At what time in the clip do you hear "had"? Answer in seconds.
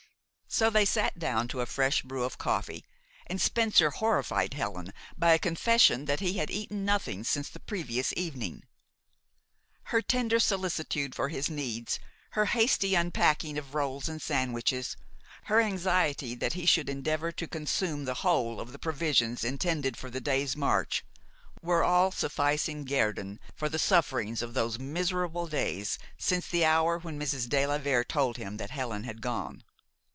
6.39-6.51, 29.05-29.21